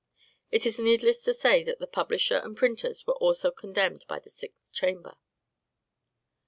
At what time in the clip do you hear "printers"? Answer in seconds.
2.57-3.05